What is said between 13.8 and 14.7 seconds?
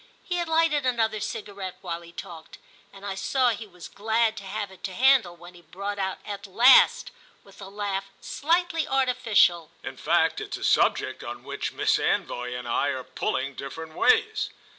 ways."